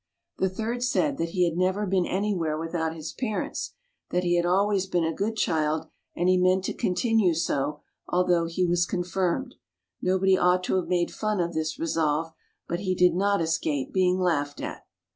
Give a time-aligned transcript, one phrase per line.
[0.39, 3.75] The third said that he had never been anywhere without his parents,
[4.09, 8.47] that he had always been a good child and he meant to continue so, although
[8.47, 9.53] he was con firmed;
[10.01, 12.33] nobody ought to have made fun of this resolve,
[12.67, 14.87] but he did not escape being laughed at.